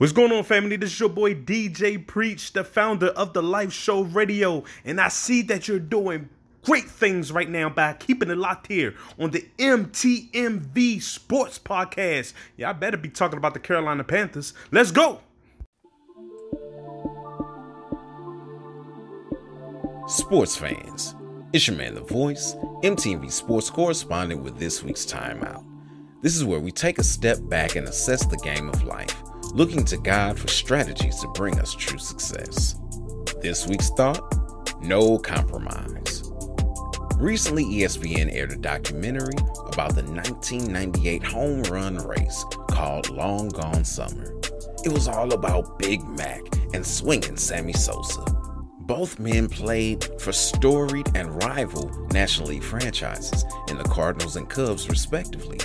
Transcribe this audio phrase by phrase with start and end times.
[0.00, 0.76] What's going on, family?
[0.76, 5.08] This is your boy DJ Preach, the founder of the Life Show Radio, and I
[5.08, 6.30] see that you're doing
[6.62, 12.32] great things right now by keeping it locked here on the MTMV Sports Podcast.
[12.64, 14.54] I better be talking about the Carolina Panthers.
[14.72, 15.20] Let's go!
[20.06, 21.14] Sports fans,
[21.52, 25.62] it's your man, The Voice, MTMV Sports correspondent with this week's timeout.
[26.22, 29.14] This is where we take a step back and assess the game of life
[29.52, 32.76] looking to God for strategies to bring us true success.
[33.42, 34.22] This week's thought
[34.82, 36.22] no compromise.
[37.16, 39.34] Recently, ESPN aired a documentary
[39.66, 44.32] about the 1998 home run race called Long Gone Summer.
[44.84, 46.40] It was all about Big Mac
[46.72, 48.24] and swinging Sammy Sosa.
[48.80, 54.88] Both men played for storied and rival National League franchises in the Cardinals and Cubs,
[54.88, 55.58] respectively.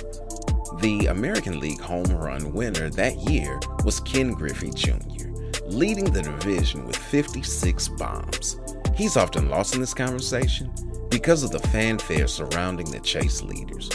[0.80, 5.30] The American League home run winner that year was Ken Griffey Jr.,
[5.64, 8.60] leading the division with 56 bombs.
[8.94, 10.70] He's often lost in this conversation
[11.08, 13.88] because of the fanfare surrounding the chase leaders.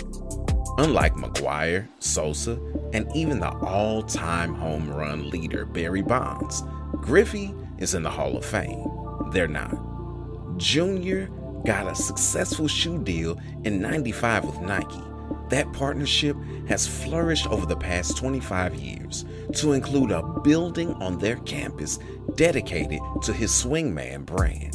[0.79, 2.59] Unlike McGwire, Sosa,
[2.93, 8.35] and even the all time home run leader Barry Bonds, Griffey is in the Hall
[8.35, 8.89] of Fame.
[9.31, 9.77] They're not.
[10.57, 11.29] Junior
[11.63, 15.03] got a successful shoe deal in 95 with Nike
[15.51, 16.35] that partnership
[16.67, 21.99] has flourished over the past 25 years to include a building on their campus
[22.35, 24.73] dedicated to his Swingman brand.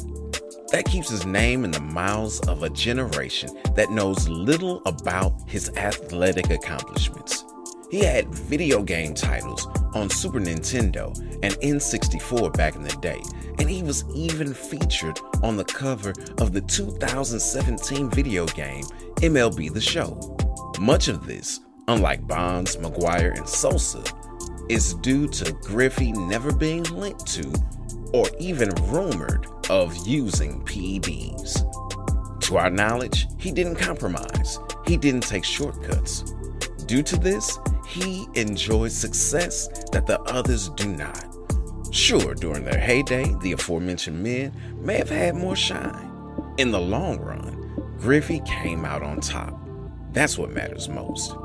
[0.71, 5.69] That keeps his name in the mouths of a generation that knows little about his
[5.77, 7.43] athletic accomplishments.
[7.89, 13.21] He had video game titles on Super Nintendo and N64 back in the day,
[13.59, 18.83] and he was even featured on the cover of the 2017 video game
[19.21, 20.36] MLB The Show.
[20.79, 24.03] Much of this, unlike Bonds, McGwire, and Sosa,
[24.69, 27.51] is due to Griffey never being linked to
[28.13, 31.63] or even rumored of using PEDs.
[32.41, 36.21] To our knowledge, he didn't compromise, he didn't take shortcuts.
[36.85, 37.57] Due to this,
[37.87, 41.25] he enjoyed success that the others do not.
[41.91, 46.11] Sure, during their heyday, the aforementioned men may have had more shine.
[46.59, 49.66] In the long run, Griffey came out on top.
[50.17, 51.35] That's what matters most.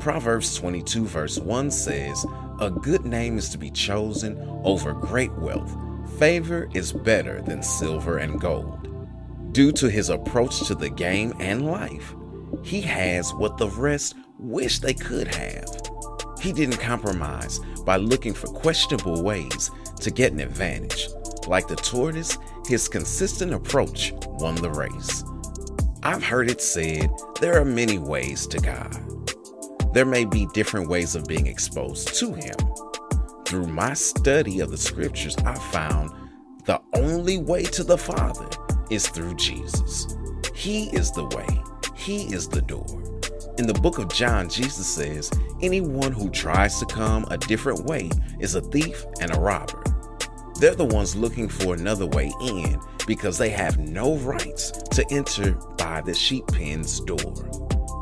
[0.00, 2.26] Proverbs 22, verse 1 says,
[2.58, 5.72] A good name is to be chosen over great wealth.
[6.18, 8.88] Favor is better than silver and gold.
[9.52, 12.16] Due to his approach to the game and life,
[12.64, 15.68] he has what the rest wish they could have.
[16.40, 19.70] He didn't compromise by looking for questionable ways
[20.00, 21.06] to get an advantage.
[21.46, 22.36] Like the tortoise,
[22.66, 25.22] his consistent approach won the race.
[26.08, 28.96] I've heard it said there are many ways to God.
[29.92, 32.56] There may be different ways of being exposed to Him.
[33.44, 36.10] Through my study of the scriptures, I found
[36.64, 38.48] the only way to the Father
[38.90, 40.16] is through Jesus.
[40.54, 41.46] He is the way,
[41.94, 42.86] He is the door.
[43.58, 45.30] In the book of John, Jesus says,
[45.60, 49.84] Anyone who tries to come a different way is a thief and a robber.
[50.58, 55.52] They're the ones looking for another way in because they have no rights to enter
[55.76, 57.18] by the sheep pen's door.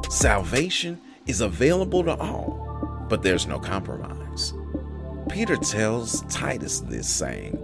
[0.09, 4.55] Salvation is available to all, but there's no compromise.
[5.29, 7.59] Peter tells Titus this, saying,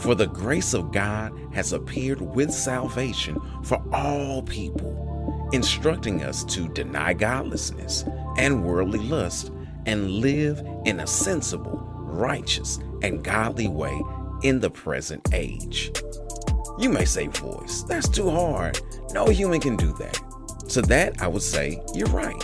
[0.00, 6.68] For the grace of God has appeared with salvation for all people, instructing us to
[6.68, 8.04] deny godlessness
[8.36, 9.50] and worldly lust
[9.86, 11.79] and live in a sensible,
[12.10, 14.02] righteous, and godly way
[14.42, 15.92] in the present age.
[16.78, 18.80] You may say, voice, that's too hard.
[19.12, 20.18] No human can do that.
[20.70, 22.42] To that, I would say, you're right.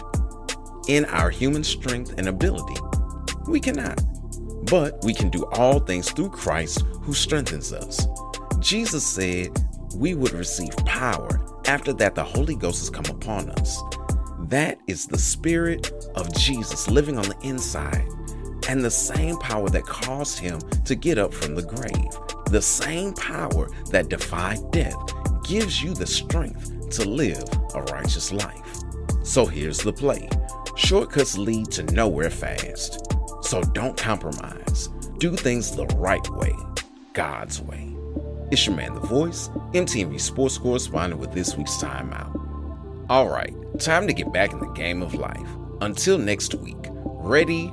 [0.89, 2.81] In our human strength and ability,
[3.49, 4.01] we cannot.
[4.67, 8.07] But we can do all things through Christ who strengthens us.
[8.59, 9.51] Jesus said
[9.95, 13.81] we would receive power after that the Holy Ghost has come upon us.
[14.41, 18.07] That is the Spirit of Jesus living on the inside,
[18.69, 22.11] and the same power that caused him to get up from the grave.
[22.51, 24.97] The same power that defied death
[25.45, 28.83] gives you the strength to live a righteous life.
[29.23, 30.29] So here's the play
[30.77, 33.07] shortcuts lead to nowhere fast.
[33.43, 34.89] So don't compromise.
[35.19, 36.55] Do things the right way,
[37.15, 37.97] God's way.
[38.51, 42.33] It's your man, The Voice, MTMV Sports Correspondent with this week's timeout.
[43.09, 45.49] All right, time to get back in the game of life.
[45.81, 47.73] Until next week, ready,